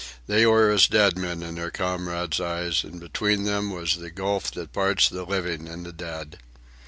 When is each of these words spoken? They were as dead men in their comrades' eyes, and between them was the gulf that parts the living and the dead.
They 0.25 0.47
were 0.47 0.71
as 0.71 0.87
dead 0.87 1.15
men 1.15 1.43
in 1.43 1.53
their 1.53 1.69
comrades' 1.69 2.41
eyes, 2.41 2.83
and 2.83 2.99
between 2.99 3.43
them 3.43 3.69
was 3.69 3.97
the 3.97 4.09
gulf 4.09 4.49
that 4.53 4.73
parts 4.73 5.07
the 5.07 5.25
living 5.25 5.69
and 5.69 5.85
the 5.85 5.93
dead. 5.93 6.39